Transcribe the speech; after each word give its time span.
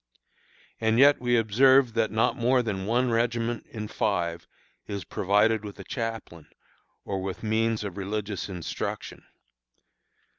And 0.79 0.97
yet 0.97 1.21
we 1.21 1.37
observe 1.37 1.93
that 1.93 2.09
not 2.09 2.35
more 2.35 2.63
than 2.63 2.87
one 2.87 3.11
regiment 3.11 3.67
in 3.67 3.87
five 3.87 4.47
is 4.87 5.03
provided 5.03 5.63
with 5.63 5.79
a 5.79 5.83
chaplain, 5.83 6.47
or 7.05 7.21
with 7.21 7.43
means 7.43 7.83
of 7.83 7.97
religious 7.97 8.49
instruction. 8.49 9.23